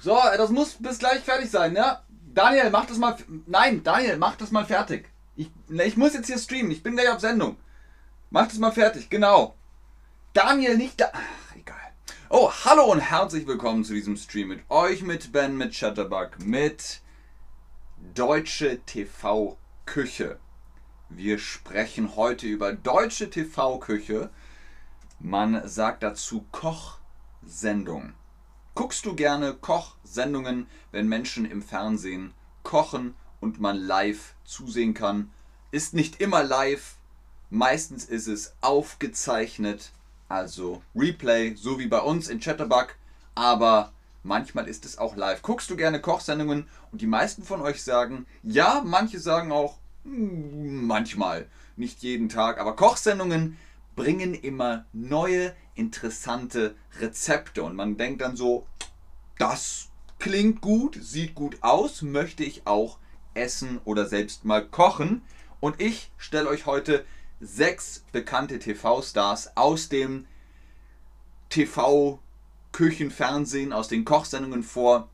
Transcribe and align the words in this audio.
So, 0.00 0.16
das 0.36 0.50
muss 0.50 0.74
bis 0.74 0.98
gleich 0.98 1.20
fertig 1.20 1.50
sein, 1.50 1.74
ja? 1.74 2.04
Daniel, 2.32 2.70
mach 2.70 2.86
das 2.86 2.98
mal. 2.98 3.16
Nein, 3.46 3.82
Daniel, 3.82 4.16
mach 4.16 4.36
das 4.36 4.52
mal 4.52 4.64
fertig. 4.64 5.10
Ich, 5.34 5.50
ich 5.68 5.96
muss 5.96 6.14
jetzt 6.14 6.26
hier 6.26 6.38
streamen. 6.38 6.70
Ich 6.70 6.82
bin 6.82 6.94
gleich 6.94 7.10
auf 7.10 7.20
Sendung. 7.20 7.56
Mach 8.30 8.46
das 8.46 8.58
mal 8.58 8.72
fertig, 8.72 9.10
genau. 9.10 9.56
Daniel 10.32 10.76
nicht 10.76 11.00
da. 11.00 11.10
Ach, 11.12 11.56
egal. 11.56 11.76
Oh, 12.30 12.52
hallo 12.64 12.84
und 12.84 13.00
herzlich 13.00 13.46
willkommen 13.46 13.84
zu 13.84 13.94
diesem 13.94 14.16
Stream 14.16 14.48
mit 14.48 14.60
euch, 14.68 15.02
mit 15.02 15.32
Ben, 15.32 15.56
mit 15.56 15.72
Chatterbug, 15.72 16.38
mit 16.44 17.00
Deutsche 18.14 18.78
TV-Küche. 18.84 20.38
Wir 21.08 21.38
sprechen 21.38 22.14
heute 22.14 22.46
über 22.46 22.72
Deutsche 22.72 23.30
TV-Küche. 23.30 24.30
Man 25.20 25.66
sagt 25.66 26.04
dazu 26.04 26.46
Kochsendung. 26.52 28.12
Guckst 28.76 29.04
du 29.04 29.16
gerne 29.16 29.52
Kochsendungen, 29.52 30.68
wenn 30.92 31.08
Menschen 31.08 31.44
im 31.44 31.60
Fernsehen 31.60 32.32
kochen 32.62 33.16
und 33.40 33.60
man 33.60 33.76
live 33.76 34.34
zusehen 34.44 34.94
kann? 34.94 35.32
Ist 35.72 35.92
nicht 35.92 36.20
immer 36.20 36.44
live, 36.44 36.94
meistens 37.50 38.04
ist 38.04 38.28
es 38.28 38.54
aufgezeichnet, 38.60 39.90
also 40.28 40.82
Replay, 40.94 41.56
so 41.56 41.80
wie 41.80 41.88
bei 41.88 42.00
uns 42.00 42.28
in 42.28 42.38
Chatterbug, 42.38 42.94
aber 43.34 43.92
manchmal 44.22 44.68
ist 44.68 44.84
es 44.84 44.98
auch 44.98 45.16
live. 45.16 45.42
Guckst 45.42 45.68
du 45.68 45.76
gerne 45.76 46.00
Kochsendungen 46.00 46.68
und 46.92 47.00
die 47.00 47.08
meisten 47.08 47.42
von 47.42 47.60
euch 47.60 47.82
sagen, 47.82 48.24
ja, 48.44 48.82
manche 48.84 49.18
sagen 49.18 49.50
auch, 49.50 49.78
hm, 50.04 50.86
manchmal, 50.86 51.48
nicht 51.76 52.02
jeden 52.02 52.28
Tag, 52.28 52.58
aber 52.58 52.76
Kochsendungen 52.76 53.56
bringen 53.98 54.32
immer 54.32 54.86
neue, 54.92 55.54
interessante 55.74 56.76
Rezepte. 57.00 57.64
Und 57.64 57.74
man 57.74 57.96
denkt 57.96 58.22
dann 58.22 58.36
so, 58.36 58.66
das 59.38 59.88
klingt 60.18 60.60
gut, 60.60 60.96
sieht 61.00 61.34
gut 61.34 61.58
aus, 61.62 62.02
möchte 62.02 62.44
ich 62.44 62.66
auch 62.66 62.98
essen 63.34 63.80
oder 63.84 64.06
selbst 64.06 64.44
mal 64.44 64.64
kochen. 64.64 65.22
Und 65.60 65.80
ich 65.80 66.12
stelle 66.16 66.48
euch 66.48 66.64
heute 66.64 67.04
sechs 67.40 68.04
bekannte 68.12 68.60
TV-Stars 68.60 69.56
aus 69.56 69.88
dem 69.88 70.26
TV, 71.48 72.20
Küchen, 72.70 73.10
Fernsehen, 73.10 73.72
aus 73.72 73.88
den 73.88 74.04
Kochsendungen 74.04 74.62
vor. 74.62 75.08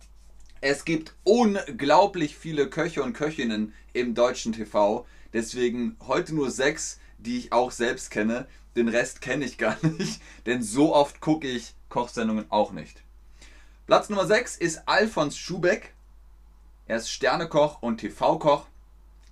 Es 0.60 0.84
gibt 0.84 1.14
unglaublich 1.24 2.36
viele 2.36 2.68
Köche 2.68 3.02
und 3.02 3.14
Köchinnen 3.14 3.72
im 3.94 4.14
deutschen 4.14 4.52
TV. 4.52 5.06
Deswegen 5.32 5.96
heute 6.06 6.34
nur 6.34 6.50
sechs, 6.50 7.00
die 7.25 7.39
ich 7.39 7.53
auch 7.53 7.70
selbst 7.70 8.11
kenne. 8.11 8.47
Den 8.77 8.89
Rest 8.89 9.20
kenne 9.20 9.44
ich 9.44 9.58
gar 9.58 9.77
nicht, 9.98 10.20
denn 10.47 10.62
so 10.62 10.94
oft 10.94 11.20
gucke 11.20 11.48
ich 11.48 11.75
Kochsendungen 11.89 12.47
auch 12.50 12.72
nicht. 12.72 13.03
Platz 13.86 14.08
Nummer 14.08 14.27
6 14.27 14.56
ist 14.56 14.89
Alfons 14.89 15.36
Schubeck. 15.36 15.92
Er 16.86 16.97
ist 16.97 17.11
Sternekoch 17.11 17.83
und 17.83 17.98
TV-Koch. 17.98 18.67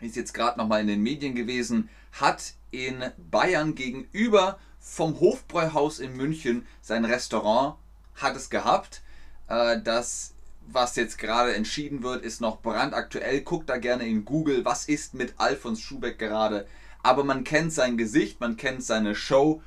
Ist 0.01 0.17
jetzt 0.17 0.35
gerade 0.35 0.59
nochmal 0.59 0.81
in 0.81 0.89
den 0.89 1.03
Medien 1.03 1.35
gewesen. 1.35 1.89
Hat 2.13 2.55
in 2.70 3.03
Bayern 3.31 3.75
gegenüber 3.75 4.59
vom 4.79 5.20
Hofbräuhaus 5.20 6.01
in 6.01 6.17
München 6.17 6.67
sein 6.81 7.05
Restaurant. 7.05 7.77
Hat 8.17 8.37
es 8.37 8.51
gehabt. 8.51 9.03
Äh, 9.48 9.81
das, 9.83 10.35
was 10.67 10.97
jetzt 10.97 11.19
gerade 11.19 11.55
entschieden 11.55 12.03
wird, 12.03 12.25
ist 12.25 12.41
noch 12.41 12.61
brandaktuell. 12.61 13.41
Guckt 13.43 13.69
da 13.69 13.79
gerne 13.79 14.07
in 14.07 14.25
Google, 14.25 14.65
was 14.65 14.87
ist 14.87 15.15
mit 15.15 15.35
Alfons 15.39 15.81
Schubeck 15.81 16.19
gerade 16.19 16.67
aber 17.03 17.25
man 17.25 17.45
kennt 17.45 17.72
sein 17.72 17.97
Gesicht, 17.97 18.41
man 18.41 18.56
kennt 18.56 18.83
seine 18.84 19.14
Show 19.14 19.62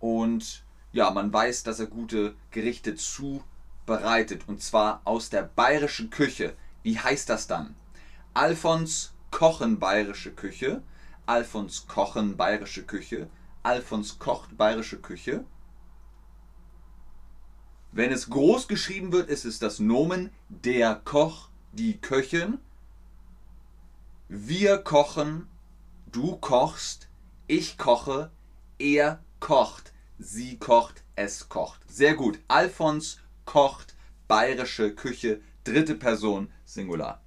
und 0.00 0.64
ja, 0.92 1.10
man 1.10 1.32
weiß, 1.32 1.62
dass 1.62 1.78
er 1.78 1.86
gute 1.86 2.34
Gerichte 2.50 2.96
zubereitet 2.96 4.42
und 4.48 4.62
zwar 4.62 5.00
aus 5.04 5.30
der 5.30 5.42
bayerischen 5.42 6.10
Küche. 6.10 6.54
Wie 6.82 6.98
heißt 6.98 7.28
das 7.28 7.46
dann? 7.46 7.76
Alfons 8.34 9.12
kochen 9.30 9.78
bayerische 9.78 10.32
Küche, 10.32 10.82
Alfons 11.26 11.86
kochen 11.86 12.36
bayerische 12.36 12.84
Küche, 12.84 13.28
Alfons 13.62 14.18
kocht 14.18 14.56
bayerische 14.56 14.98
Küche. 15.00 15.44
Wenn 17.92 18.12
es 18.12 18.30
groß 18.30 18.68
geschrieben 18.68 19.12
wird, 19.12 19.28
ist 19.28 19.44
es 19.44 19.58
das 19.58 19.80
Nomen 19.80 20.30
der 20.48 20.94
Koch, 20.94 21.48
die 21.72 21.98
Köchin. 21.98 22.58
Wir 24.28 24.78
kochen 24.78 25.48
Du 26.12 26.36
kochst, 26.36 27.08
ich 27.46 27.78
koche, 27.78 28.32
er 28.80 29.22
kocht, 29.38 29.92
sie 30.18 30.58
kocht, 30.58 31.04
es 31.14 31.48
kocht. 31.48 31.82
Sehr 31.88 32.14
gut. 32.14 32.40
Alfons 32.48 33.18
kocht, 33.44 33.94
bayerische 34.26 34.92
Küche, 34.92 35.40
dritte 35.62 35.94
Person, 35.94 36.50
Singular. 36.64 37.22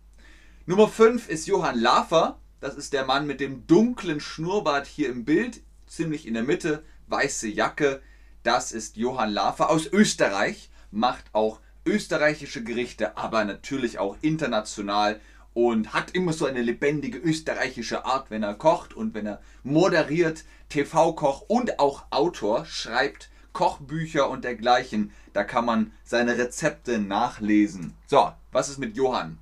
Nummer 0.65 0.89
5 0.89 1.29
ist 1.29 1.47
Johann 1.47 1.79
Lafer. 1.79 2.39
Das 2.59 2.75
ist 2.75 2.91
der 2.91 3.05
Mann 3.05 3.25
mit 3.25 3.39
dem 3.39 3.65
dunklen 3.67 4.19
Schnurrbart 4.19 4.85
hier 4.85 5.07
im 5.09 5.23
Bild, 5.23 5.61
ziemlich 5.87 6.27
in 6.27 6.33
der 6.33 6.43
Mitte, 6.43 6.83
weiße 7.07 7.47
Jacke. 7.47 8.01
Das 8.43 8.73
ist 8.73 8.97
Johann 8.97 9.31
Lafer 9.31 9.69
aus 9.69 9.87
Österreich, 9.87 10.69
macht 10.91 11.23
auch 11.31 11.61
österreichische 11.85 12.65
Gerichte, 12.65 13.15
aber 13.17 13.45
natürlich 13.45 13.97
auch 13.97 14.17
international 14.21 15.21
und 15.53 15.93
hat 15.93 16.11
immer 16.11 16.33
so 16.33 16.45
eine 16.45 16.61
lebendige 16.61 17.17
österreichische 17.17 18.05
Art, 18.05 18.31
wenn 18.31 18.43
er 18.43 18.55
kocht 18.55 18.93
und 18.93 19.13
wenn 19.13 19.27
er 19.27 19.41
moderiert, 19.63 20.45
TV-Koch 20.69 21.41
und 21.47 21.79
auch 21.79 22.05
Autor, 22.09 22.65
schreibt 22.65 23.29
Kochbücher 23.53 24.29
und 24.29 24.43
dergleichen. 24.43 25.11
Da 25.31 25.43
kann 25.43 25.65
man 25.65 25.93
seine 26.03 26.37
Rezepte 26.37 26.97
nachlesen. 26.99 27.93
So, 28.07 28.31
was 28.51 28.69
ist 28.69 28.79
mit 28.79 28.97
Johann? 28.97 29.37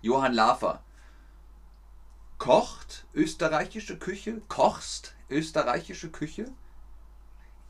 Johann 0.00 0.32
Lafer. 0.32 0.82
Kocht 2.38 3.06
österreichische 3.14 3.98
Küche? 3.98 4.40
Kochst 4.48 5.14
österreichische 5.30 6.10
Küche? 6.10 6.46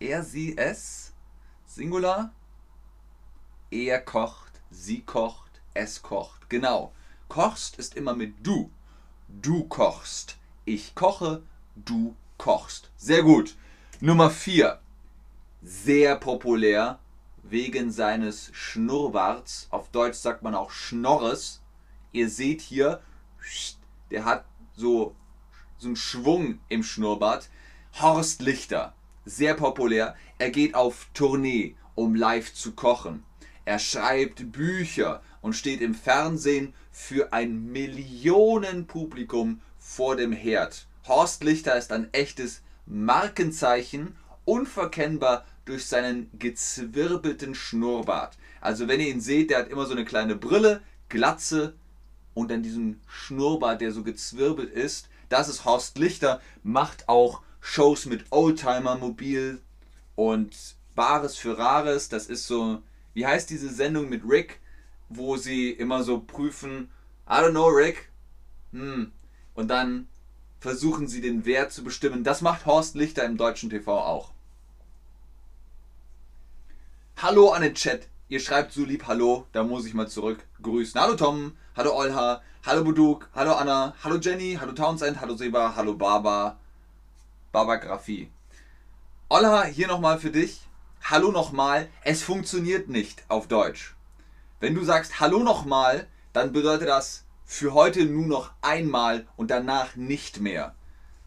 Er, 0.01 0.23
sie, 0.23 0.57
es? 0.57 1.13
Singular? 1.67 2.33
Er 3.71 4.01
kocht, 4.01 4.61
sie 4.71 5.03
kocht, 5.03 5.61
es 5.75 6.03
kocht. 6.03 6.49
Genau. 6.49 6.93
Kochst 7.29 7.77
ist 7.77 7.97
immer 7.97 8.15
mit 8.15 8.47
du. 8.47 8.71
Du 9.29 9.65
kochst. 9.65 10.37
Ich 10.65 10.95
koche, 10.95 11.43
du 11.75 12.15
kochst. 12.39 12.91
Sehr 12.97 13.23
gut. 13.23 13.57
Nummer 14.01 14.31
4. 14.31 14.81
Sehr 15.63 16.17
populär 16.17 16.99
wegen 17.43 17.91
seines 17.91 18.51
Schnurrbarts. 18.53 19.69
Auf 19.71 19.89
Deutsch 19.91 20.17
sagt 20.17 20.43
man 20.43 20.55
auch 20.55 20.71
Schnorres. 20.71 21.63
Ihr 22.13 22.29
seht 22.29 22.61
hier, 22.61 23.01
der 24.11 24.25
hat 24.25 24.45
so, 24.77 25.15
so 25.79 25.89
einen 25.89 25.97
Schwung 25.97 26.61
im 26.69 26.83
Schnurrbart. 26.83 27.49
Horst 28.01 28.43
Lichter. 28.43 28.95
Sehr 29.25 29.55
populär. 29.55 30.17
Er 30.39 30.51
geht 30.51 30.75
auf 30.75 31.09
Tournee, 31.15 31.77
um 31.95 32.15
live 32.15 32.53
zu 32.53 32.73
kochen. 32.73 33.25
Er 33.65 33.79
schreibt 33.79 34.53
Bücher 34.53 35.23
und 35.41 35.55
steht 35.55 35.81
im 35.81 35.95
Fernsehen 35.95 36.75
für 36.91 37.33
ein 37.33 37.73
Millionenpublikum 37.73 39.61
vor 39.79 40.17
dem 40.17 40.33
Herd. 40.33 40.87
Horst 41.07 41.45
Lichter 41.45 41.77
ist 41.77 41.93
ein 41.93 42.13
echtes 42.13 42.63
Markenzeichen, 42.87 44.17
unverkennbar 44.45 45.45
durch 45.65 45.87
seinen 45.87 46.31
gezwirbelten 46.39 47.55
Schnurrbart. 47.55 48.37
Also 48.61 48.89
wenn 48.89 49.01
ihr 49.01 49.09
ihn 49.09 49.21
seht, 49.21 49.51
der 49.51 49.59
hat 49.59 49.69
immer 49.69 49.87
so 49.87 49.93
eine 49.93 50.05
kleine 50.05 50.37
Brille, 50.37 50.83
Glatze 51.09 51.75
und 52.35 52.51
dann 52.51 52.63
diesen 52.63 53.01
Schnurrbart, 53.07 53.81
der 53.81 53.93
so 53.93 54.03
gezwirbelt 54.03 54.71
ist. 54.71 55.09
Das 55.29 55.49
ist 55.49 55.65
Horst 55.65 55.99
Lichter, 55.99 56.41
macht 56.63 57.09
auch 57.09 57.43
Shows 57.61 58.07
mit 58.07 58.27
Oldtimer 58.31 58.97
Mobil 58.97 59.61
und 60.17 60.55
Bares 60.95 61.37
für 61.37 61.57
Rares. 61.57 62.09
Das 62.09 62.27
ist 62.27 62.47
so, 62.47 62.83
wie 63.15 63.27
heißt 63.27 63.49
diese 63.49 63.71
Sendung 63.71 64.09
mit 64.09 64.23
Rick? 64.29 64.61
wo 65.09 65.37
sie 65.37 65.71
immer 65.71 66.03
so 66.03 66.21
prüfen, 66.21 66.91
I 67.29 67.35
don't 67.35 67.51
know, 67.51 67.69
Rick. 67.69 68.11
Hm. 68.73 69.13
Und 69.55 69.69
dann 69.69 70.09
versuchen 70.61 71.09
sie 71.09 71.21
den 71.21 71.45
Wert 71.45 71.73
zu 71.73 71.85
bestimmen. 71.85 72.25
Das 72.25 72.41
macht 72.41 72.67
Horst 72.67 72.95
Lichter 72.95 73.25
im 73.25 73.37
deutschen 73.37 73.71
TV 73.71 73.99
auch. 73.99 74.33
Hallo 77.17 77.51
an 77.51 77.63
den 77.63 77.75
Chat. 77.75 78.09
Ihr 78.29 78.41
schreibt 78.41 78.73
so 78.73 78.85
lieb 78.85 79.07
Hallo, 79.07 79.47
da 79.53 79.63
muss 79.63 79.87
ich 79.87 79.95
mal 79.95 80.09
zurück 80.09 80.45
grüßen. 80.63 81.01
Hallo 81.01 81.15
Tom, 81.15 81.57
hallo 81.77 81.95
Olha, 81.95 82.43
hallo 82.65 82.83
Buduk, 82.83 83.29
hallo 83.35 83.53
Anna, 83.53 83.95
hallo 84.03 84.17
Jenny, 84.19 84.57
hallo 84.59 84.73
Townsend, 84.73 85.21
hallo 85.21 85.37
Seba, 85.37 85.75
hallo 85.77 85.95
Baba, 85.95 86.59
Baba 87.53 87.77
Grafie. 87.77 88.31
Olha, 89.29 89.65
hier 89.65 89.87
nochmal 89.87 90.19
für 90.19 90.31
dich. 90.31 90.63
Hallo 91.07 91.31
nochmal. 91.31 91.91
Es 92.03 92.23
funktioniert 92.23 92.89
nicht 92.89 93.25
auf 93.29 93.47
Deutsch. 93.47 93.95
Wenn 94.59 94.75
du 94.75 94.83
sagst 94.85 95.21
Hallo 95.21 95.41
nochmal, 95.41 96.07
dann 96.33 96.55
bedeutet 96.55 96.89
das 96.89 97.25
für 97.45 97.75
heute 97.75 98.07
nur 98.07 98.27
noch 98.27 98.53
einmal 98.63 99.27
und 99.37 99.51
danach 99.51 99.97
nicht 99.97 100.41
mehr. 100.41 100.75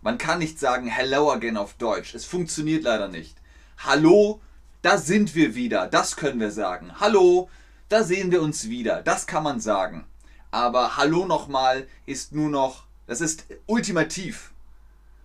Man 0.01 0.17
kann 0.17 0.39
nicht 0.39 0.57
sagen 0.57 0.87
Hello 0.87 1.31
again 1.31 1.57
auf 1.57 1.75
Deutsch. 1.75 2.15
Es 2.15 2.25
funktioniert 2.25 2.85
leider 2.85 3.07
nicht. 3.07 3.37
Hallo, 3.77 4.41
Da 4.81 4.97
sind 4.97 5.35
wir 5.35 5.53
wieder, 5.53 5.85
das 5.85 6.15
können 6.15 6.39
wir 6.39 6.51
sagen. 6.51 6.99
Hallo, 6.99 7.47
da 7.87 8.03
sehen 8.03 8.31
wir 8.31 8.41
uns 8.41 8.69
wieder, 8.69 9.03
das 9.03 9.27
kann 9.27 9.43
man 9.43 9.59
sagen. 9.59 10.07
Aber 10.49 10.97
Hallo 10.97 11.25
nochmal 11.25 11.87
ist 12.07 12.33
nur 12.33 12.49
noch, 12.49 12.85
das 13.05 13.21
ist 13.21 13.45
ultimativ. 13.67 14.53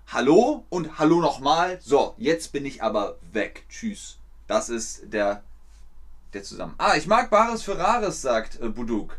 Hallo 0.08 0.66
und 0.68 0.98
Hallo 0.98 1.22
nochmal. 1.22 1.78
So, 1.80 2.14
jetzt 2.18 2.52
bin 2.52 2.66
ich 2.66 2.82
aber 2.82 3.16
weg. 3.32 3.64
Tschüss. 3.70 4.18
Das 4.52 4.68
ist 4.68 5.10
der, 5.10 5.42
der 6.34 6.42
zusammen. 6.42 6.74
Ah, 6.76 6.94
ich 6.94 7.06
mag 7.06 7.30
Bares 7.30 7.62
für 7.62 7.78
Rares, 7.78 8.20
sagt 8.20 8.60
äh, 8.60 8.68
Buduk. 8.68 9.18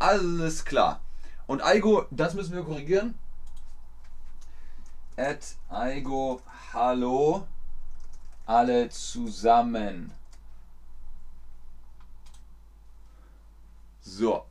Alles 0.00 0.64
klar. 0.64 1.00
Und 1.46 1.62
Aigo, 1.62 2.06
das 2.10 2.34
müssen 2.34 2.52
wir 2.52 2.64
korrigieren. 2.64 3.16
At 5.16 5.54
Aigo, 5.68 6.42
hallo, 6.72 7.46
alle 8.44 8.88
zusammen. 8.88 10.10
So. 14.00 14.44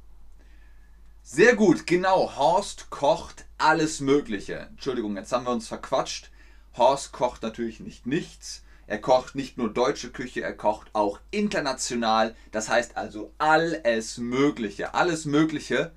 Sehr 1.24 1.58
gut, 1.58 1.86
genau. 1.86 2.38
Horst 2.38 2.90
kocht 2.90 3.44
alles 3.58 4.00
Mögliche. 4.00 4.60
Entschuldigung, 4.60 5.18
jetzt 5.18 5.34
haben 5.34 5.44
wir 5.44 5.52
uns 5.52 5.68
verquatscht. 5.68 6.32
Horst 6.78 7.12
kocht 7.12 7.44
natürlich 7.44 7.82
nicht 7.82 8.06
nichts. 8.06 8.64
Er 8.88 9.00
kocht 9.00 9.36
nicht 9.36 9.58
nur 9.58 9.74
deutsche 9.74 10.12
Küche, 10.12 10.42
er 10.42 10.54
kocht 10.54 10.90
auch 10.94 11.20
international. 11.32 12.36
Das 12.52 12.70
heißt 12.70 12.98
also 12.98 13.34
alles 13.38 14.18
Mögliche. 14.18 14.94
Alles 14.94 15.26
Mögliche. 15.26 15.94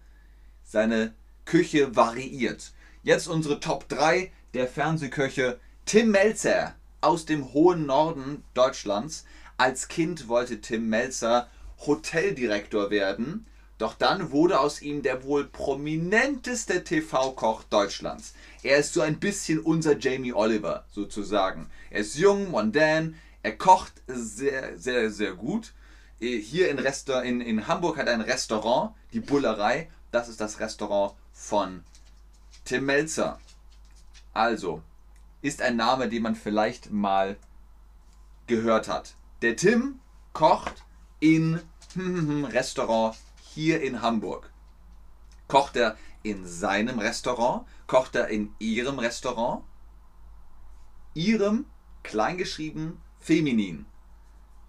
Seine 0.62 1.14
Küche 1.44 1.96
variiert. 1.96 2.72
Jetzt 3.02 3.26
unsere 3.26 3.60
Top 3.60 3.88
3 3.88 4.32
der 4.54 4.68
Fernsehköche. 4.68 5.58
Tim 5.84 6.10
Melzer 6.10 6.74
aus 7.00 7.26
dem 7.26 7.52
hohen 7.52 7.86
Norden 7.86 8.44
Deutschlands. 8.54 9.24
Als 9.56 9.88
Kind 9.88 10.28
wollte 10.28 10.60
Tim 10.60 10.88
Melzer 10.88 11.48
Hoteldirektor 11.86 12.90
werden. 12.90 13.46
Doch 13.78 13.94
dann 13.94 14.30
wurde 14.30 14.60
aus 14.60 14.82
ihm 14.82 15.02
der 15.02 15.24
wohl 15.24 15.44
prominenteste 15.44 16.84
TV-Koch 16.84 17.64
Deutschlands. 17.64 18.34
Er 18.62 18.78
ist 18.78 18.94
so 18.94 19.00
ein 19.00 19.18
bisschen 19.18 19.58
unser 19.58 19.98
Jamie 19.98 20.32
Oliver 20.32 20.84
sozusagen. 20.90 21.68
Er 21.90 22.00
ist 22.00 22.16
jung, 22.16 22.50
mondän, 22.50 23.16
er 23.42 23.56
kocht 23.56 23.92
sehr, 24.06 24.78
sehr, 24.78 25.10
sehr 25.10 25.34
gut. 25.34 25.72
Hier 26.20 26.70
in, 26.70 26.78
Resta 26.78 27.20
in, 27.20 27.40
in 27.40 27.66
Hamburg 27.66 27.98
hat 27.98 28.06
er 28.06 28.14
ein 28.14 28.20
Restaurant, 28.20 28.94
die 29.12 29.20
Bullerei. 29.20 29.90
Das 30.12 30.28
ist 30.28 30.40
das 30.40 30.60
Restaurant 30.60 31.14
von 31.32 31.82
Tim 32.64 32.86
Melzer. 32.86 33.40
Also, 34.32 34.82
ist 35.42 35.60
ein 35.60 35.76
Name, 35.76 36.08
den 36.08 36.22
man 36.22 36.36
vielleicht 36.36 36.90
mal 36.90 37.36
gehört 38.46 38.88
hat. 38.88 39.14
Der 39.42 39.56
Tim 39.56 39.98
kocht 40.32 40.84
in 41.20 41.60
Restaurant 42.50 43.16
hier 43.54 43.80
in 43.80 44.02
Hamburg. 44.02 44.52
Kocht 45.46 45.76
er 45.76 45.96
in 46.22 46.46
seinem 46.46 46.98
Restaurant? 46.98 47.66
Kocht 47.86 48.16
er 48.16 48.28
in 48.28 48.54
ihrem 48.58 48.98
Restaurant? 48.98 49.64
Ihrem, 51.14 51.66
kleingeschrieben, 52.02 53.00
feminin. 53.20 53.86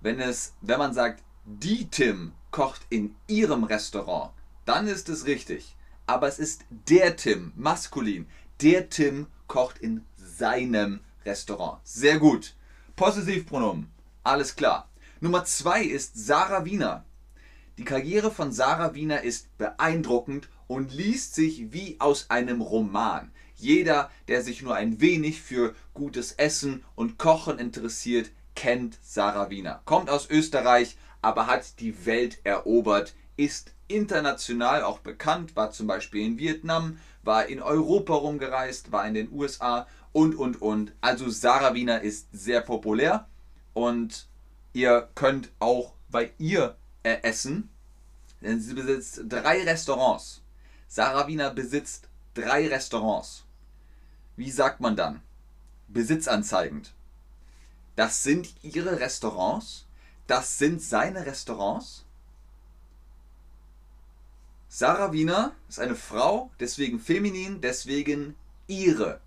Wenn, 0.02 0.20
es, 0.20 0.54
wenn 0.62 0.78
man 0.78 0.94
sagt, 0.94 1.24
die 1.46 1.90
Tim 1.90 2.34
kocht 2.52 2.82
in 2.90 3.16
ihrem 3.28 3.64
Restaurant, 3.64 4.32
dann 4.66 4.88
ist 4.88 5.10
es 5.10 5.26
richtig. 5.26 5.76
Aber 6.06 6.28
es 6.28 6.38
ist 6.38 6.66
der 6.70 7.16
Tim, 7.16 7.52
maskulin. 7.56 8.28
Der 8.62 8.90
Tim 8.90 9.28
kocht 9.48 9.80
in 9.80 10.06
seinem 10.16 11.02
Restaurant. 11.26 11.80
Sehr 11.84 12.20
gut. 12.20 12.54
Possessivpronomen. 12.96 13.92
Alles 14.24 14.56
klar. 14.56 14.90
Nummer 15.20 15.44
zwei 15.46 15.84
ist 15.84 16.16
Sarah 16.16 16.66
Wiener. 16.66 17.04
Die 17.78 17.84
Karriere 17.84 18.32
von 18.32 18.54
Sarah 18.54 18.94
Wiener 18.94 19.24
ist 19.24 19.58
beeindruckend 19.58 20.48
und 20.68 20.94
liest 20.94 21.36
sich 21.36 21.74
wie 21.74 21.98
aus 22.00 22.30
einem 22.30 22.62
Roman. 22.62 23.32
Jeder, 23.56 24.10
der 24.30 24.42
sich 24.42 24.62
nur 24.62 24.76
ein 24.76 25.02
wenig 25.02 25.42
für 25.42 25.76
gutes 25.94 26.32
Essen 26.34 26.86
und 26.96 27.18
Kochen 27.18 27.60
interessiert, 27.60 28.32
kennt 28.56 28.98
Sarah 29.02 29.50
Wiener. 29.50 29.82
Kommt 29.84 30.10
aus 30.10 30.30
Österreich, 30.30 30.96
aber 31.22 31.48
hat 31.48 31.82
die 31.82 32.06
Welt 32.06 32.40
erobert, 32.46 33.14
ist 33.36 33.74
international 33.90 34.84
auch 34.84 35.00
bekannt, 35.00 35.58
war 35.58 35.72
zum 35.72 35.88
Beispiel 35.88 36.26
in 36.26 36.40
Vietnam, 36.40 36.98
war 37.24 37.48
in 37.48 37.62
Europa 37.62 38.14
rumgereist, 38.14 38.94
war 38.94 39.06
in 39.06 39.16
den 39.16 39.32
USA 39.34 39.86
und, 40.14 40.36
und, 40.36 40.62
und. 40.62 40.94
Also 41.02 41.30
Sarah 41.30 41.74
Wiener 41.74 42.02
ist 42.02 42.30
sehr 42.32 42.62
populär 42.62 43.28
und 43.74 44.30
ihr 44.72 45.10
könnt 45.14 45.52
auch 45.60 45.94
bei 46.10 46.32
ihr 46.38 46.78
äh, 47.06 47.22
essen, 47.22 47.70
denn 48.42 48.60
sie 48.60 48.74
besitzt 48.74 49.22
drei 49.30 49.64
Restaurants. 49.64 50.42
Sarah 50.88 51.28
Wiener 51.28 51.52
besitzt 51.52 52.10
drei 52.34 52.68
Restaurants. 52.68 53.44
Wie 54.36 54.50
sagt 54.50 54.82
man 54.82 54.96
dann? 54.96 55.22
Besitzanzeigend. 55.88 56.94
Das 57.96 58.24
sind 58.24 58.54
ihre 58.64 59.00
Restaurants? 59.00 59.86
Das 60.26 60.58
sind 60.58 60.82
seine 60.82 61.28
Restaurants? 61.28 62.06
Sarah 64.68 65.14
Wiener 65.14 65.54
ist 65.70 65.80
eine 65.80 65.96
Frau, 65.96 66.50
deswegen 66.60 67.00
feminin, 67.00 67.62
deswegen 67.62 68.36
ihre. 68.68 69.22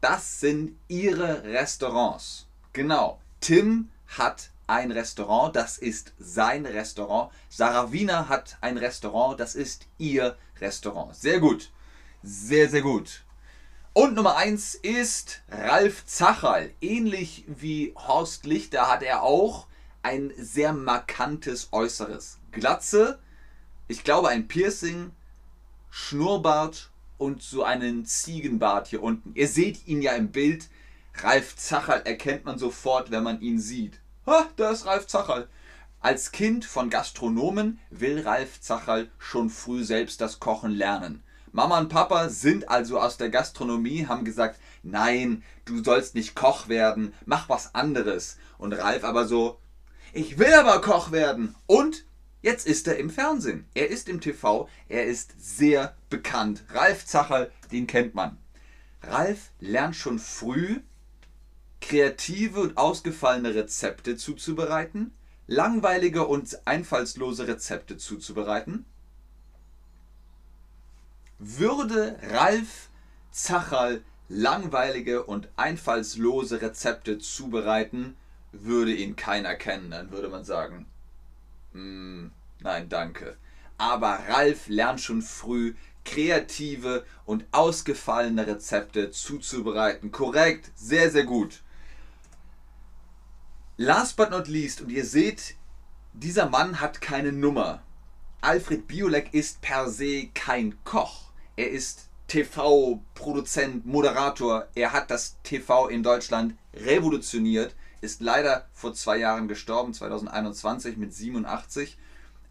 Das 0.00 0.40
sind 0.40 0.76
ihre 0.88 1.44
Restaurants. 1.44 2.46
Genau. 2.72 3.20
Tim 3.40 3.88
hat 4.08 4.50
ein 4.70 4.92
Restaurant, 4.92 5.54
das 5.54 5.78
ist 5.78 6.12
sein 6.18 6.64
Restaurant. 6.64 7.32
Sarah 7.48 7.92
Wiener 7.92 8.28
hat 8.28 8.56
ein 8.60 8.78
Restaurant, 8.78 9.38
das 9.38 9.54
ist 9.54 9.86
ihr 9.98 10.36
Restaurant. 10.60 11.14
Sehr 11.14 11.40
gut. 11.40 11.70
Sehr, 12.22 12.68
sehr 12.68 12.82
gut. 12.82 13.24
Und 13.92 14.14
Nummer 14.14 14.36
1 14.36 14.76
ist 14.76 15.42
Ralf 15.48 16.06
Zacherl. 16.06 16.72
Ähnlich 16.80 17.44
wie 17.48 17.92
Horst 17.96 18.46
Lichter 18.46 18.88
hat 18.88 19.02
er 19.02 19.22
auch 19.22 19.66
ein 20.02 20.32
sehr 20.38 20.72
markantes 20.72 21.68
Äußeres. 21.72 22.38
Glatze, 22.52 23.18
ich 23.88 24.04
glaube 24.04 24.28
ein 24.28 24.48
Piercing, 24.48 25.10
Schnurrbart 25.90 26.90
und 27.18 27.42
so 27.42 27.64
einen 27.64 28.06
Ziegenbart 28.06 28.86
hier 28.86 29.02
unten. 29.02 29.32
Ihr 29.34 29.48
seht 29.48 29.86
ihn 29.86 30.00
ja 30.00 30.12
im 30.12 30.30
Bild. 30.30 30.68
Ralf 31.16 31.56
Zacherl 31.56 32.02
erkennt 32.04 32.44
man 32.44 32.58
sofort, 32.58 33.10
wenn 33.10 33.24
man 33.24 33.40
ihn 33.40 33.58
sieht. 33.58 33.99
Ha, 34.26 34.48
da 34.56 34.70
ist 34.70 34.84
Ralf 34.84 35.06
Zacherl. 35.06 35.48
Als 36.00 36.30
Kind 36.30 36.66
von 36.66 36.90
Gastronomen 36.90 37.78
will 37.88 38.20
Ralf 38.20 38.60
Zacherl 38.60 39.10
schon 39.18 39.48
früh 39.48 39.82
selbst 39.82 40.20
das 40.20 40.40
Kochen 40.40 40.72
lernen. 40.72 41.22
Mama 41.52 41.78
und 41.78 41.88
Papa 41.88 42.28
sind 42.28 42.68
also 42.68 43.00
aus 43.00 43.16
der 43.16 43.30
Gastronomie, 43.30 44.06
haben 44.06 44.26
gesagt, 44.26 44.60
nein, 44.82 45.42
du 45.64 45.82
sollst 45.82 46.14
nicht 46.14 46.34
Koch 46.34 46.68
werden, 46.68 47.14
mach 47.24 47.48
was 47.48 47.74
anderes. 47.74 48.36
Und 48.58 48.74
Ralf 48.74 49.04
aber 49.04 49.26
so, 49.26 49.58
ich 50.12 50.38
will 50.38 50.52
aber 50.52 50.82
Koch 50.82 51.12
werden. 51.12 51.56
Und 51.66 52.04
jetzt 52.42 52.66
ist 52.66 52.88
er 52.88 52.98
im 52.98 53.08
Fernsehen. 53.08 53.66
Er 53.72 53.88
ist 53.88 54.08
im 54.10 54.20
TV, 54.20 54.68
er 54.88 55.06
ist 55.06 55.32
sehr 55.38 55.96
bekannt. 56.10 56.64
Ralf 56.74 57.06
Zacherl, 57.06 57.50
den 57.72 57.86
kennt 57.86 58.14
man. 58.14 58.36
Ralf 59.02 59.50
lernt 59.60 59.96
schon 59.96 60.18
früh 60.18 60.80
kreative 61.80 62.60
und 62.60 62.76
ausgefallene 62.76 63.54
Rezepte 63.54 64.16
zuzubereiten, 64.16 65.12
langweilige 65.46 66.26
und 66.26 66.60
einfallslose 66.66 67.48
Rezepte 67.48 67.96
zuzubereiten? 67.96 68.84
Würde 71.38 72.18
Ralf 72.22 72.88
Zacherl 73.30 74.02
langweilige 74.28 75.24
und 75.24 75.48
einfallslose 75.56 76.62
Rezepte 76.62 77.18
zubereiten, 77.18 78.16
würde 78.52 78.94
ihn 78.94 79.16
keiner 79.16 79.54
kennen. 79.54 79.90
Dann 79.90 80.10
würde 80.10 80.28
man 80.28 80.44
sagen, 80.44 80.86
mm, 81.72 82.26
nein, 82.60 82.88
danke. 82.88 83.36
Aber 83.78 84.20
Ralf 84.28 84.68
lernt 84.68 85.00
schon 85.00 85.22
früh 85.22 85.74
kreative 86.04 87.04
und 87.24 87.44
ausgefallene 87.52 88.46
Rezepte 88.46 89.10
zuzubereiten. 89.10 90.12
Korrekt, 90.12 90.70
sehr, 90.74 91.10
sehr 91.10 91.24
gut. 91.24 91.62
Last 93.82 94.18
but 94.18 94.30
not 94.30 94.46
least, 94.46 94.82
und 94.82 94.90
ihr 94.90 95.06
seht, 95.06 95.54
dieser 96.12 96.50
Mann 96.50 96.82
hat 96.82 97.00
keine 97.00 97.32
Nummer. 97.32 97.82
Alfred 98.42 98.86
Biolek 98.86 99.32
ist 99.32 99.62
per 99.62 99.88
se 99.88 100.28
kein 100.34 100.76
Koch. 100.84 101.32
Er 101.56 101.70
ist 101.70 102.10
TV-Produzent, 102.28 103.86
Moderator. 103.86 104.68
Er 104.74 104.92
hat 104.92 105.10
das 105.10 105.38
TV 105.44 105.88
in 105.88 106.02
Deutschland 106.02 106.56
revolutioniert. 106.74 107.74
Ist 108.02 108.20
leider 108.20 108.68
vor 108.74 108.92
zwei 108.92 109.16
Jahren 109.16 109.48
gestorben, 109.48 109.94
2021 109.94 110.98
mit 110.98 111.14
87. 111.14 111.96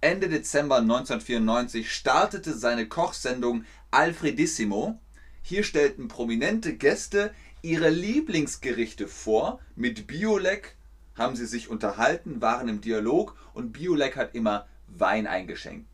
Ende 0.01 0.29
Dezember 0.29 0.77
1994 0.77 1.93
startete 1.93 2.57
seine 2.57 2.88
Kochsendung 2.88 3.65
Alfredissimo. 3.91 5.00
Hier 5.43 5.63
stellten 5.63 6.07
prominente 6.07 6.75
Gäste 6.75 7.36
ihre 7.62 7.91
Lieblingsgerichte 7.91 9.07
vor 9.07 9.59
mit 9.75 10.07
Biolek 10.07 10.75
haben 11.19 11.35
sie 11.35 11.45
sich 11.45 11.69
unterhalten, 11.69 12.41
waren 12.41 12.67
im 12.67 12.81
Dialog 12.81 13.35
und 13.53 13.71
Biolek 13.73 14.15
hat 14.15 14.35
immer 14.35 14.67
Wein 14.88 15.27
eingeschenkt. 15.27 15.88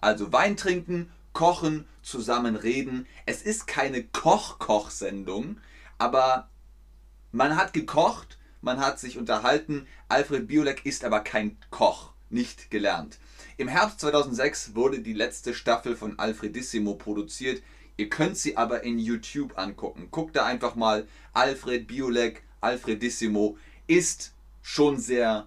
Also 0.00 0.32
Wein 0.32 0.56
trinken, 0.56 1.10
kochen, 1.32 1.86
zusammen 2.02 2.56
reden. 2.56 3.06
Es 3.26 3.42
ist 3.42 3.66
keine 3.66 4.04
Koch-Koch-Sendung, 4.04 5.58
aber 5.98 6.48
man 7.32 7.56
hat 7.56 7.72
gekocht, 7.72 8.38
man 8.60 8.80
hat 8.80 8.98
sich 8.98 9.18
unterhalten. 9.18 9.86
Alfred 10.08 10.46
Biolek 10.46 10.86
ist 10.86 11.04
aber 11.04 11.20
kein 11.20 11.56
Koch, 11.70 12.12
nicht 12.30 12.70
gelernt. 12.70 13.18
Im 13.56 13.68
Herbst 13.68 14.00
2006 14.00 14.74
wurde 14.74 15.00
die 15.00 15.12
letzte 15.12 15.54
Staffel 15.54 15.96
von 15.96 16.18
Alfredissimo 16.18 16.94
produziert. 16.94 17.62
Ihr 17.96 18.08
könnt 18.08 18.36
sie 18.36 18.56
aber 18.56 18.82
in 18.82 18.98
YouTube 18.98 19.56
angucken. 19.56 20.08
Guckt 20.10 20.34
da 20.34 20.44
einfach 20.44 20.74
mal 20.74 21.06
Alfred 21.32 21.86
Biolek, 21.86 22.42
Alfredissimo. 22.60 23.56
Ist 23.86 24.33
schon 24.64 24.98
sehr 24.98 25.46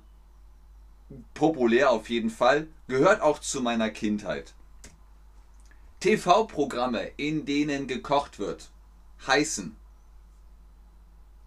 populär 1.33 1.89
auf 1.89 2.09
jeden 2.09 2.29
Fall. 2.29 2.67
Gehört 2.87 3.19
auch 3.19 3.39
zu 3.39 3.61
meiner 3.61 3.89
Kindheit. 3.89 4.53
TV-Programme, 5.99 7.11
in 7.17 7.45
denen 7.45 7.87
gekocht 7.87 8.37
wird, 8.37 8.69
heißen. 9.25 9.75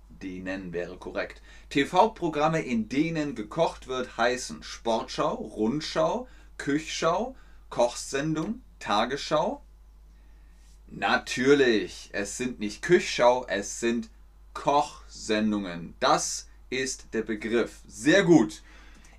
Denen 0.08 0.72
wäre 0.72 0.96
korrekt. 0.98 1.40
TV-Programme, 1.70 2.60
in 2.60 2.88
denen 2.88 3.36
gekocht 3.36 3.86
wird, 3.86 4.16
heißen 4.16 4.64
Sportschau, 4.64 5.34
Rundschau, 5.34 6.26
Küchschau, 6.58 7.36
Kochsendung, 7.70 8.62
Tagesschau. 8.80 9.62
Natürlich, 10.88 12.10
es 12.12 12.36
sind 12.36 12.58
nicht 12.58 12.82
Küchschau, 12.82 13.46
es 13.46 13.78
sind 13.78 14.10
Kochsendungen. 14.54 15.94
Das 16.00 16.49
ist 16.70 17.08
der 17.12 17.22
Begriff. 17.22 17.80
Sehr 17.86 18.22
gut. 18.22 18.62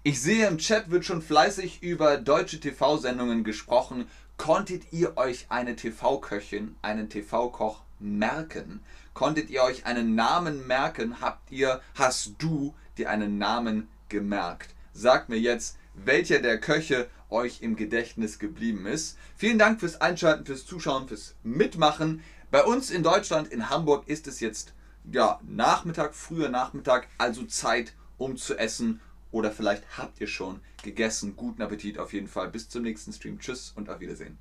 Ich 0.03 0.21
sehe 0.21 0.47
im 0.47 0.57
Chat 0.57 0.89
wird 0.89 1.05
schon 1.05 1.21
fleißig 1.21 1.83
über 1.83 2.17
deutsche 2.17 2.59
TV-Sendungen 2.59 3.43
gesprochen. 3.43 4.07
Konntet 4.37 4.91
ihr 4.91 5.17
euch 5.17 5.45
eine 5.49 5.75
TV-Köchin, 5.75 6.75
einen 6.81 7.09
TV-Koch 7.09 7.81
merken? 7.99 8.81
Konntet 9.13 9.49
ihr 9.49 9.61
euch 9.61 9.85
einen 9.85 10.15
Namen 10.15 10.65
merken? 10.65 11.21
Habt 11.21 11.51
ihr, 11.51 11.81
hast 11.95 12.33
du 12.39 12.73
dir 12.97 13.09
einen 13.09 13.37
Namen 13.37 13.89
gemerkt? 14.09 14.73
Sagt 14.93 15.29
mir 15.29 15.37
jetzt, 15.39 15.77
welcher 15.93 16.39
der 16.39 16.59
Köche 16.59 17.07
euch 17.29 17.61
im 17.61 17.75
Gedächtnis 17.75 18.39
geblieben 18.39 18.85
ist. 18.85 19.17
Vielen 19.35 19.59
Dank 19.59 19.79
fürs 19.79 20.01
Einschalten, 20.01 20.45
fürs 20.45 20.65
Zuschauen, 20.65 21.07
fürs 21.07 21.35
Mitmachen. 21.43 22.23
Bei 22.49 22.63
uns 22.63 22.91
in 22.91 23.03
Deutschland, 23.03 23.49
in 23.49 23.69
Hamburg, 23.69 24.07
ist 24.07 24.27
es 24.27 24.39
jetzt 24.39 24.73
ja, 25.03 25.39
Nachmittag, 25.43 26.13
früher 26.13 26.49
Nachmittag, 26.49 27.07
also 27.17 27.45
Zeit, 27.45 27.93
um 28.17 28.37
zu 28.37 28.57
essen 28.57 29.01
oder 29.31 29.51
vielleicht 29.51 29.97
habt 29.97 30.19
ihr 30.19 30.27
schon 30.27 30.61
gegessen. 30.83 31.35
Guten 31.35 31.61
Appetit 31.61 31.97
auf 31.97 32.13
jeden 32.13 32.27
Fall. 32.27 32.49
Bis 32.49 32.69
zum 32.69 32.83
nächsten 32.83 33.13
Stream. 33.13 33.39
Tschüss 33.39 33.71
und 33.75 33.89
auf 33.89 33.99
Wiedersehen. 33.99 34.37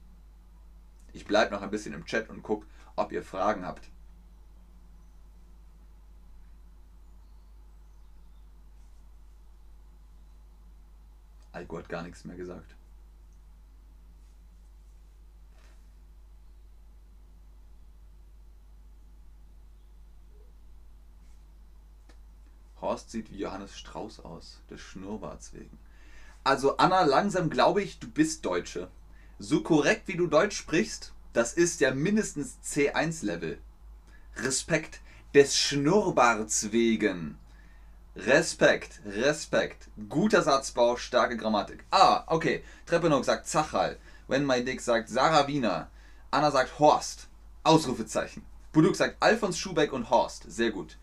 Ich 1.13 1.25
bleibe 1.25 1.55
noch 1.55 1.63
ein 1.63 1.71
bisschen 1.71 1.95
im 1.95 2.05
Chat 2.05 2.29
und 2.29 2.43
gucke, 2.43 2.67
ob 2.97 3.13
ihr 3.13 3.23
Fragen 3.23 3.65
habt. 3.65 3.89
Alko 11.53 11.79
hat 11.79 11.89
gar 11.89 12.03
nichts 12.03 12.25
mehr 12.25 12.37
gesagt. 12.37 12.77
Horst 22.91 23.13
sieht 23.13 23.31
wie 23.31 23.39
Johannes 23.39 23.79
Strauß 23.79 24.25
aus, 24.25 24.59
des 24.69 24.81
Schnurrbarts 24.81 25.55
wegen. 25.55 25.79
Also 26.43 26.77
Anna, 26.77 27.03
langsam 27.03 27.49
glaube 27.49 27.83
ich, 27.83 28.01
du 28.01 28.11
bist 28.11 28.45
Deutsche. 28.45 28.89
So 29.39 29.63
korrekt 29.63 30.09
wie 30.09 30.17
du 30.17 30.27
Deutsch 30.27 30.57
sprichst, 30.57 31.13
das 31.33 31.53
ist 31.53 31.79
ja 31.79 31.95
mindestens 31.95 32.59
C1-Level. 32.65 33.59
Respekt 34.39 35.03
des 35.35 35.57
Schnurrbarts 35.57 36.73
wegen. 36.73 37.39
Respekt, 38.17 39.01
Respekt. 39.07 39.87
Guter 40.09 40.43
Satzbau, 40.43 40.97
starke 40.97 41.37
Grammatik. 41.37 41.85
Ah, 41.93 42.25
okay. 42.27 42.65
Treppenhoek 42.87 43.25
sagt 43.25 43.47
Zachal. 43.47 43.99
When 44.27 44.45
My 44.45 44.65
Dick 44.65 44.81
sagt 44.81 45.09
Sarah 45.09 45.47
Wiener. 45.47 45.89
Anna 46.33 46.51
sagt 46.51 46.81
Horst. 46.81 47.29
Ausrufezeichen. 47.63 48.45
Buduk 48.73 48.97
sagt 48.97 49.23
Alfons 49.23 49.61
Schubeck 49.61 49.93
und 49.93 50.11
Horst. 50.11 50.51
Sehr 50.51 50.73
gut. 50.73 50.97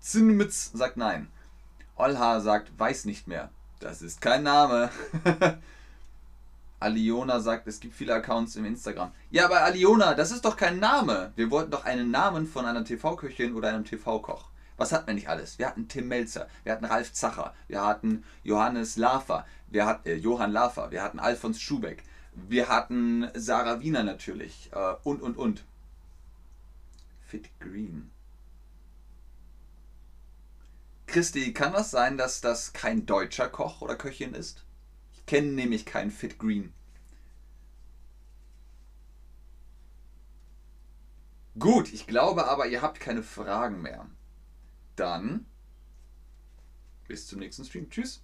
Zinnmitz 0.00 0.72
sagt 0.72 0.96
nein. 0.96 1.28
Olha 1.96 2.40
sagt 2.40 2.78
weiß 2.78 3.04
nicht 3.04 3.28
mehr. 3.28 3.50
Das 3.78 4.02
ist 4.02 4.20
kein 4.20 4.42
Name. 4.42 4.90
Aliona 6.80 7.40
sagt, 7.40 7.66
es 7.66 7.78
gibt 7.78 7.94
viele 7.94 8.14
Accounts 8.14 8.56
im 8.56 8.64
Instagram. 8.64 9.12
Ja, 9.30 9.44
aber 9.44 9.62
Aliona, 9.62 10.14
das 10.14 10.30
ist 10.30 10.46
doch 10.46 10.56
kein 10.56 10.78
Name. 10.78 11.32
Wir 11.36 11.50
wollten 11.50 11.70
doch 11.70 11.84
einen 11.84 12.10
Namen 12.10 12.46
von 12.46 12.64
einer 12.64 12.84
TV-Köchin 12.84 13.54
oder 13.54 13.68
einem 13.68 13.84
TV-Koch. 13.84 14.48
Was 14.78 14.92
hatten 14.92 15.08
wir 15.08 15.14
nicht 15.14 15.28
alles? 15.28 15.58
Wir 15.58 15.66
hatten 15.66 15.88
Tim 15.88 16.08
Melzer, 16.08 16.48
wir 16.64 16.72
hatten 16.72 16.86
Ralf 16.86 17.12
Zacher, 17.12 17.54
wir 17.68 17.84
hatten 17.84 18.24
Johannes 18.44 18.96
Lafer, 18.96 19.44
wir 19.68 19.84
hatten 19.84 20.08
äh, 20.08 20.14
Johann 20.14 20.52
Lafer, 20.52 20.90
wir 20.90 21.02
hatten 21.02 21.18
Alfons 21.18 21.60
Schubeck, 21.60 22.02
wir 22.32 22.70
hatten 22.70 23.28
Sarah 23.34 23.80
Wiener 23.80 24.04
natürlich 24.04 24.70
äh, 24.72 24.94
und 25.04 25.20
und 25.20 25.36
und. 25.36 25.64
Fit 27.26 27.50
Green. 27.60 28.10
Christi, 31.10 31.52
kann 31.52 31.72
das 31.72 31.90
sein, 31.90 32.16
dass 32.16 32.40
das 32.40 32.72
kein 32.72 33.04
deutscher 33.04 33.48
Koch 33.48 33.80
oder 33.82 33.96
Köchin 33.96 34.34
ist? 34.34 34.64
Ich 35.12 35.26
kenne 35.26 35.48
nämlich 35.48 35.84
keinen 35.84 36.10
Fit 36.10 36.38
Green. 36.38 36.72
Gut, 41.58 41.92
ich 41.92 42.06
glaube 42.06 42.46
aber, 42.46 42.68
ihr 42.68 42.80
habt 42.80 43.00
keine 43.00 43.22
Fragen 43.22 43.82
mehr. 43.82 44.08
Dann 44.96 45.46
bis 47.08 47.26
zum 47.26 47.40
nächsten 47.40 47.64
Stream. 47.64 47.90
Tschüss. 47.90 48.22